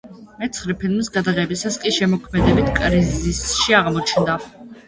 მეცხრე 0.37 0.75
ფილმის 0.83 1.09
გადაღებისას 1.17 1.77
კი 1.85 1.93
შემოქმედებით 1.99 2.73
კრიზისში 2.81 3.81
აღმოჩნდა. 3.83 4.41